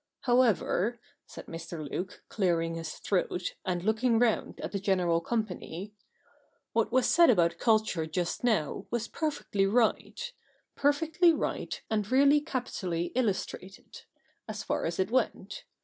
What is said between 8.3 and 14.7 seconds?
now was perfectly right— perfectly right, and really capitally illustrated— as